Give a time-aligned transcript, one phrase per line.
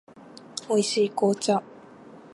[0.67, 1.61] 美味しい紅茶